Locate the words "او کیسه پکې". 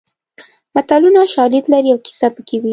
1.93-2.57